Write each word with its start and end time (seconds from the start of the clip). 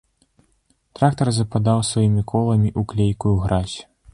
Трактар 0.99 1.27
западаў 1.39 1.79
сваімі 1.91 2.25
коламі 2.33 2.69
ў 2.79 2.89
клейкую 2.95 3.35
гразь. 3.45 3.77